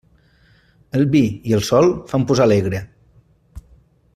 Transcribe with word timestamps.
El 0.99 1.03
vi 1.15 1.21
i 1.51 1.55
el 1.57 1.63
sol 1.67 1.91
fan 2.13 2.25
posar 2.31 2.49
alegre. 2.49 2.81